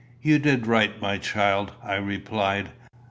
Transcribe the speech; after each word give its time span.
"You 0.23 0.39
did 0.39 0.65
right, 0.65 0.99
my 0.99 1.19
child," 1.19 1.73
I 1.83 1.93
replied. 1.97 2.71